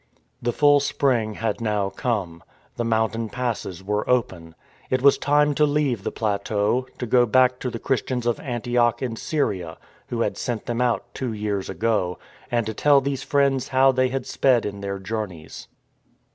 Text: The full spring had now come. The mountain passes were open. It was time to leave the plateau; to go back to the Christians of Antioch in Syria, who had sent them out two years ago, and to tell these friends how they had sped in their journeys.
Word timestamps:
The 0.41 0.51
full 0.51 0.79
spring 0.79 1.35
had 1.35 1.61
now 1.61 1.91
come. 1.91 2.41
The 2.75 2.83
mountain 2.83 3.29
passes 3.29 3.83
were 3.83 4.09
open. 4.09 4.55
It 4.89 5.03
was 5.03 5.19
time 5.19 5.53
to 5.53 5.63
leave 5.63 6.03
the 6.03 6.11
plateau; 6.11 6.87
to 6.97 7.05
go 7.05 7.27
back 7.27 7.59
to 7.59 7.69
the 7.69 7.77
Christians 7.77 8.25
of 8.25 8.39
Antioch 8.39 9.03
in 9.03 9.15
Syria, 9.15 9.77
who 10.07 10.21
had 10.21 10.39
sent 10.39 10.65
them 10.65 10.81
out 10.81 11.13
two 11.13 11.33
years 11.33 11.69
ago, 11.69 12.17
and 12.49 12.65
to 12.65 12.73
tell 12.73 12.99
these 12.99 13.21
friends 13.21 13.67
how 13.67 13.91
they 13.91 14.07
had 14.09 14.25
sped 14.25 14.65
in 14.65 14.81
their 14.81 14.97
journeys. 14.97 15.67